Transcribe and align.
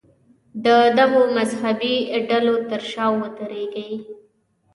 د 0.65 0.67
دغو 0.97 1.21
مذهبي 1.37 1.95
ډلو 2.29 2.55
تر 2.69 2.81
شا 2.91 3.05
ودرېږي. 3.19 3.89